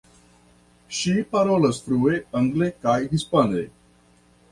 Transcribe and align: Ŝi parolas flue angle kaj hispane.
Ŝi 0.99 1.11
parolas 1.35 1.81
flue 1.87 2.15
angle 2.39 2.71
kaj 2.87 2.95
hispane. 3.13 3.63